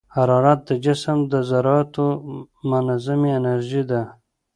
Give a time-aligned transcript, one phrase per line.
[0.15, 2.05] حرارت د جسم د ذراتو
[2.69, 4.01] منځنۍ انرژي ده.